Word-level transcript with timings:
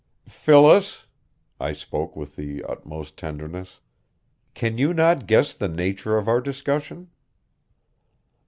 Phyllis," 0.27 1.05
I 1.59 1.73
spoke 1.73 2.15
with 2.15 2.35
the 2.35 2.63
utmost 2.63 3.17
tenderness 3.17 3.81
"can 4.55 4.79
you 4.79 4.95
not 4.95 5.27
guess 5.27 5.53
the 5.53 5.67
nature 5.67 6.17
of 6.17 6.27
our 6.27 6.41
discussion?" 6.41 7.11